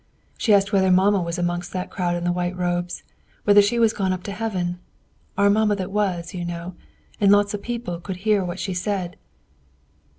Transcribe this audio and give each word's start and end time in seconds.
"She 0.35 0.51
asked 0.51 0.73
whether 0.73 0.89
mamma 0.89 1.21
was 1.21 1.37
amongst 1.37 1.73
that 1.73 1.91
crowd 1.91 2.15
in 2.15 2.23
the 2.23 2.31
white 2.31 2.57
robes; 2.57 3.03
whether 3.43 3.61
she 3.61 3.77
was 3.77 3.93
gone 3.93 4.11
up 4.11 4.23
to 4.23 4.31
Heaven? 4.31 4.79
Our 5.37 5.47
mamma 5.47 5.75
that 5.75 5.91
was, 5.91 6.33
you 6.33 6.43
know, 6.43 6.73
and 7.19 7.31
lots 7.31 7.53
of 7.53 7.61
people 7.61 7.99
could 7.99 8.15
hear 8.17 8.43
what 8.43 8.59
she 8.59 8.73
said." 8.73 9.15